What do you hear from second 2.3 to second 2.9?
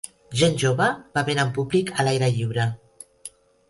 lliure